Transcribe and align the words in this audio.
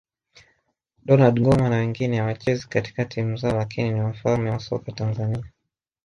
Donald 1.07 1.39
Ngoma 1.41 1.69
na 1.69 1.75
wengine 1.77 2.17
hawachezi 2.17 2.67
katika 2.67 3.05
timu 3.05 3.37
zao 3.37 3.57
lakini 3.57 3.89
ni 3.91 4.01
wafalme 4.01 4.49
wa 4.49 4.59
soka 4.59 4.91
Tanzania 4.91 5.45